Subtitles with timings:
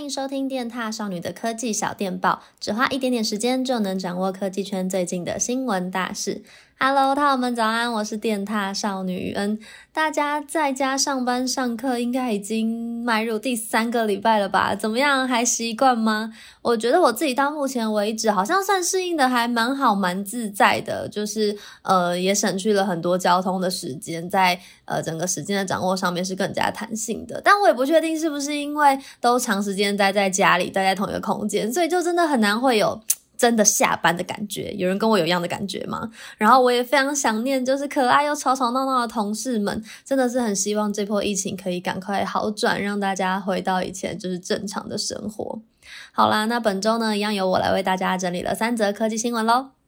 [0.00, 6.40] 欢迎收听电踏少女的科技小电报，只花一点点时间就能掌握科技圈最近的新闻大事。
[6.82, 9.58] Hello，大家们早安，我是电踏少女恩。
[9.92, 14.74] 大家在家上班上课，应该已经迈入第三个礼拜了吧？
[14.74, 16.32] 怎么样，还习惯吗？
[16.62, 21.06] 我觉得我自己到目前为止，好像算适应的还蛮好，蛮自在的。
[21.06, 27.38] 就是呃，也省去了很多交通的时间，在呃整个时间的掌握上面是更加弹性的。
[27.44, 32.98] 但我也不确定是不是因为都长时间待在家里，待在同一个空间，所以就真的很难会有。
[33.40, 36.10] 真的下班的感觉，有人跟我有一样的感觉吗？
[36.36, 45.62] 然后我也非常想念，就是可爱又吵吵闹闹的同事们，真的是很希望这波疫情可以赶快好转，让大家回到以前就是正常的生活。
[46.12, 49.79] 好啦，那本周呢，一样由我来为大家整理了三则科技新闻喽。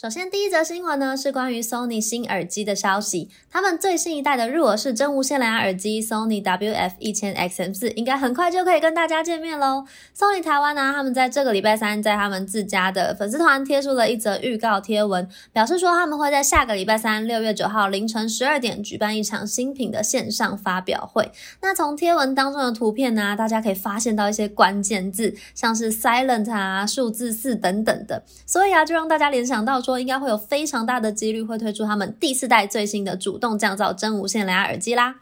[0.00, 3.28] 首先，第一则新闻呢是关于 Sony 新耳机的消息。
[3.50, 9.84] 他们最新一代的入耳式真无线蓝牙耳机 Sony WF-1000XM4 应该很快就可以跟大家见面喽。
[10.16, 21.30] Sony 台湾呢，他们在这个礼拜三在他们自家的粉丝团贴出了一则预告贴文，表示说他们会在下个礼拜三六月九号凌晨十二点举办一场新品的线上发表会。
[21.60, 29.89] 那从贴文当中的图片呢，大家可以发现到一些关键字，像是 Silent 啊、数字四等等的，所以啊，就让大家联想到说。
[29.90, 35.16] 说应该会有非常大的几率会推出他们第四代最新的主动降噪真无线蓝牙耳机啦。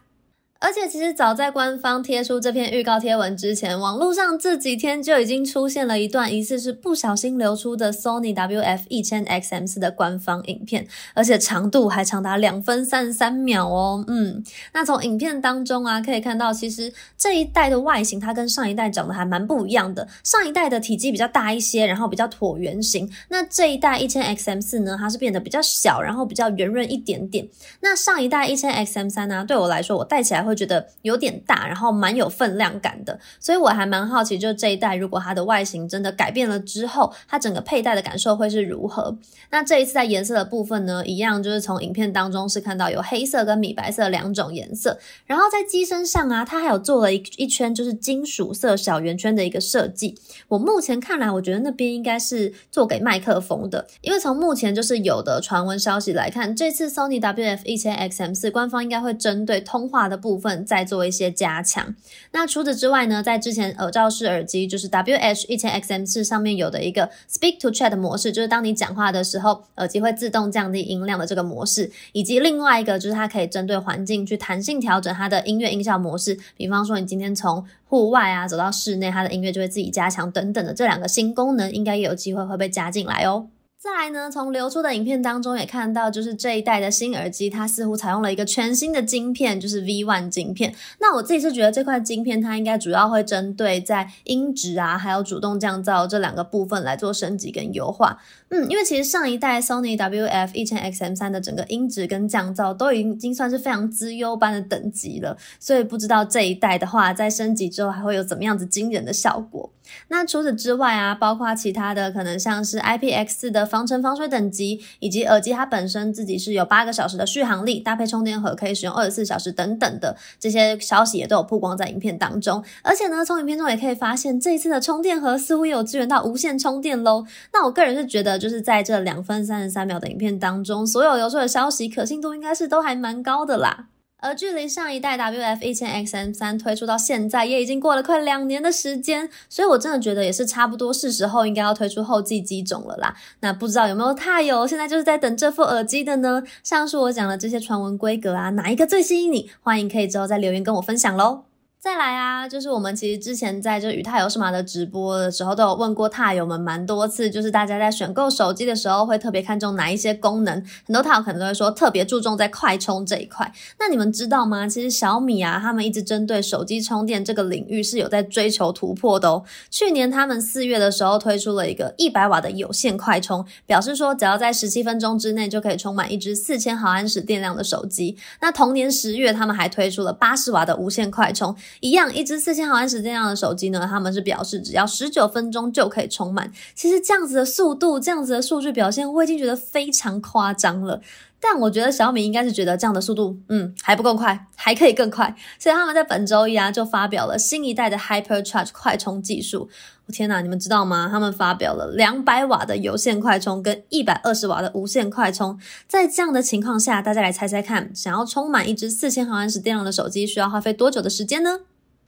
[0.61, 14.05] 而且，其实早在官方贴出这篇预告贴文之前，网络上这几天就已经出现了一段疑似是不小心流出的 Sony WF-1000XM4 的官方影片，而且长度还长达两分三十三秒哦。
[14.09, 14.43] 嗯，
[14.73, 20.09] 那从影片当中啊，可以看到，其实这一代的外形它跟上一代长得还蛮不一样的。
[20.25, 23.09] 上一代的体积比较大一些，然后比较椭圆形。
[23.29, 27.49] 那这一代 1000XM4 呢，它是变得比较小，然后比较圆润一点点。
[27.81, 39.17] 那上一代 1000XM3 呢，对我来说，我戴起来会觉得有点大，然后蛮有分量感的，所以我还蛮好奇，就这一代如果它的外形真的改变了之后，它整个佩戴的感受会是如何？
[39.51, 50.19] 那这一次在颜色的部分呢，一样就是从影片当中是看到有黑色跟米白色两种颜色，然后在机身上啊，它还有做了一一圈就是金属色小圆圈的一个设计。
[50.47, 60.38] 我目前看来，我觉得那边应该是做给麦克风的，因为从目前就是有的传闻消息来看，这次 Sony WF-1000XM4 官方应该会针对通话的部。
[60.39, 61.93] 部分再做一些加强。
[62.31, 76.39] 那除此之外呢，在之前耳罩式耳机就是 WH-1000XM4 上面有的一个 Speak to Chat 模式，就是当你讲话的时候，耳机会自动降低音量的这个模式，以及另外一个就是它可以针对环境去弹性调整它的音乐音效模式。
[76.57, 83.49] 比方说，你今天从户外啊走到室内，它的音乐就会自己加强等等的这两个新功能，应该也有机会会被加进来哦。
[83.81, 90.75] 再来呢，从流出的影片当中也看到，就是这一代的新耳机，它似乎采用了一个全新的晶片，就是 V One 晶片。
[90.99, 98.19] 那我自己是觉得这块晶片它应该主要会针对在音质啊，还有主动降噪这两个部分来做升级跟优化。
[98.51, 109.71] 嗯，因为其实上一代 Sony WF-1000XM3 的整个音质跟降噪都已经算是非常资优般的等级了，所以不知道这一代的话，在升级之后还会有怎么样子惊人的效果。
[110.09, 122.65] 那除此之外啊，包括其他的可能像是 IPX4 的防尘防水等级，以及耳机它本身自己是有八个小时的续航力，搭配充电盒可以使用二十四小时等等的这些消息也都有曝光在影片当中。
[122.83, 127.27] 而且呢，从影片中也可以发现，这一次的充电盒似乎也有支援到无线充电喽。
[127.53, 133.87] 那我个人是觉得，就是在这两分三十三秒的影片当中，所有流出的消息可信度应该是都还蛮高的啦。
[134.21, 143.15] 而距离上一代 WF 一千 XM 三推出到现在，也已经过了快两年的时间，所以我真的觉得也是差不多是时候应该要推出后继机种了啦。
[143.41, 146.43] 那不知道有没有踏友现在就是在等这副耳机的呢？
[146.65, 149.51] 上述我讲的这些传闻规格啊，哪一个最吸引你？
[149.63, 151.45] 欢迎可以之后再留言跟我分享喽。
[151.81, 160.55] 再来啊，就是我们其实之前在这与獭有什么的直播的时候，都有问过獭友们蛮多次，就是大家在选购手机的时候会特别看重哪一些功能？
[160.85, 163.51] 很多獭友可能都会说特别注重在快充这一块。
[163.79, 164.67] 那你们知道吗？
[164.67, 169.45] 其实小米啊，他们一直针对手机充电这个领域是有在追求突破的哦。
[169.71, 178.17] 去年他们四月的时候推出了一个一百瓦的有线快充，表示说只要在十七分钟之内就可以充满一支四千毫安时电量的手机。
[178.41, 181.55] 那同年十月，他们还推出了八十瓦的无线快充。
[181.81, 186.53] 一样，一支四千毫安时电量的手机呢，他们是表示只要十九分钟就可以充满。
[186.75, 191.01] 其实这样子的速度，这样子的数据表现，我已经觉得非常夸张了。
[191.41, 195.35] 但我觉得小米应该是觉得这样的速度，嗯，还不够快，还可以更快。
[195.59, 199.69] 所以他们在本周一啊，就发表了新一代的 HyperCharge 快充技术。
[200.07, 201.09] 我天哪，你们知道吗？
[201.11, 205.59] 他们发表了两百瓦的有线快充跟一百二十瓦的无线快充。
[205.87, 211.61] 在这样的情况下，大家来猜猜看，想要充满一支四千毫安时电量的手机，需要花费多久的时间呢？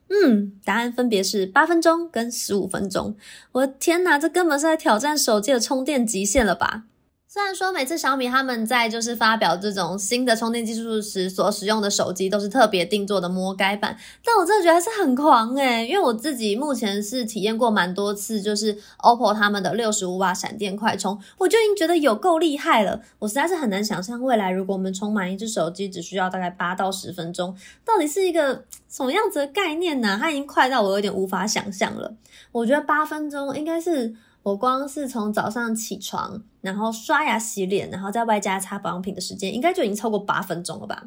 [0.09, 3.15] 嗯，答案分别是八分钟跟十五分钟。
[3.53, 6.85] 我的天哪，这根本是在挑战手机的充电极限了吧？
[7.33, 23.01] 虽然说每次小米他们在就是发表这种新的充电技术时所使用的手机都是特别定做的魔改版，但我真的觉得还是很狂诶，因为我自己目前是体验过蛮多次，就是 OPPO 他们的六十五瓦闪电快充，我就已经觉得有够厉害了。
[23.21, 30.19] 我实在是很难想象未来如果我们充满一只手机只需要大概八到十分钟，到底是一个什么样子的概念呢？
[30.21, 32.13] 它已经快到我有点无法想象了。
[32.51, 34.17] 我觉得八分钟应该是。
[34.43, 41.05] 我光是从早上起床，然后刷牙洗脸，然后再外加擦保养品的时间，应该就已经超过八分钟了吧？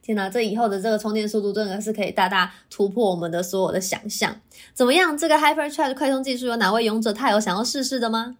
[0.00, 4.34] 天哪，这以后的这个充电速度真的是可以大大突破我们的所有的想象。
[4.74, 5.16] 怎么样？
[5.16, 8.36] 这个 Hypercharge 快充技术有哪位勇者他有想要试试的吗？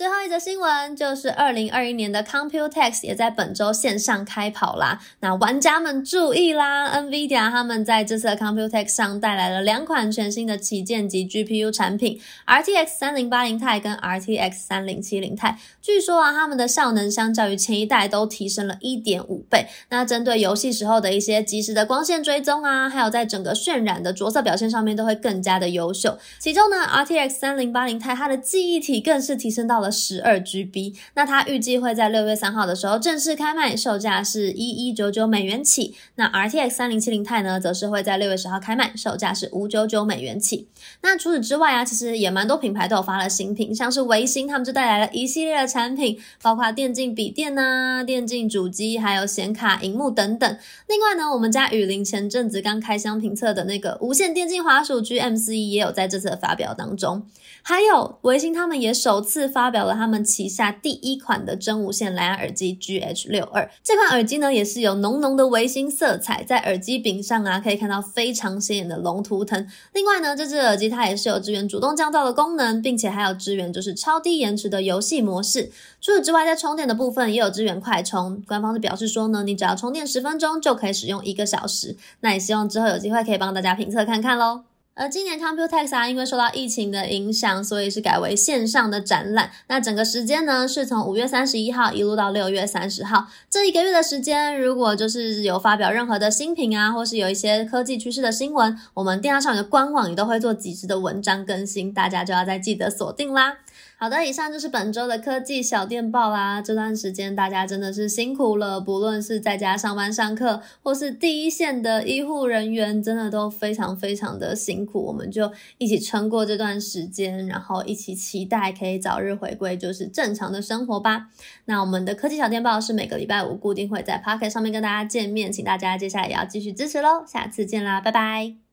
[0.00, 4.98] 最后一则新闻就是二零二一年的 Computex 也在本周线上开跑啦。
[5.20, 15.56] 那玩家们注意啦，NVIDIA 他们在这次的 Computex 上带来了两款全新的旗舰级 GPU 产品，RTX 三零八零 Ti 跟 RTX 三零七零 Ti。
[15.82, 19.66] 据说啊，他们的效能相较于前一代都提升了一点五倍。
[19.90, 26.18] 那针对游戏时候的一些即时的光线追踪啊，还有在整个渲染的着色表现上面都会更加的优秀。
[26.38, 29.89] 其中呢，RTX 三零八零 Ti 它的记忆体更是提升到了。
[29.90, 35.94] 十二 GB，那它预计会在六月三号的时候正式开卖，售价是一一九九美元起。
[36.14, 40.68] 那 RTX 三零七零 Ti 呢，则是会在六月十号开卖，售价是五九九美元起。
[41.00, 50.58] 那除此之外啊，其实也蛮多品牌都有发了新品，像是微星他们就带来了一系列的产品，包括电竞笔电呐、啊、电竞主机，还有显卡、荧幕等等。
[50.86, 57.26] 另外呢，我们家雨林前阵子刚开箱评测的那个无线电竞滑鼠 GM41 也有在这次的发表当中。
[57.62, 59.79] 还有微星他们也首次发表。
[59.80, 69.66] 有了他们旗下第一款的真无线蓝牙耳机 GH62，这款耳机呢也是有浓浓的维新色彩，在耳机柄上啊可以看到非常显眼的龙图腾。
[69.92, 75.70] 另外呢，这只耳机它也是有支援主动降噪的功能，并且还有支援就是超低延迟的游戏模式。
[76.00, 78.42] 除此之外，在充电的部分也有支援快充。
[78.46, 81.96] 官方是表示说呢，你只要充电十分钟就可以使用一个小时。
[82.20, 84.69] 那也希望之后有机会可以帮大家评测看看喽。
[85.00, 89.50] 而今年 Computex 啊，因为受到疫情的影响，所以是改为线上的展览。
[89.66, 94.60] 那整个时间呢，是从五月三十一号一路到六月三十号，这一个月的时间。
[94.60, 103.56] 如果就是有发表任何的新品啊，或是有一些科技趋势的新闻，我们电商上的官网也都会做及时的文章更新，大家就要再记得锁定啦。
[103.98, 106.62] 好的，以上就是本周的科技小电报啦。
[106.62, 115.04] 这段时间大家真的是辛苦了，不论是在家上班上课，或是第一线的医护人员，真的都非常非常的辛苦。
[115.04, 121.28] 我们就一起撑过这段时间，然后一起期待可以早日回归就是正常的生活吧。
[121.66, 127.24] 那我们的科技小电报是每个礼拜五固定会在 Pocket 上面跟大家见面，请大家接下来也要继续支持喽。
[127.26, 128.69] 下次见啦，拜拜。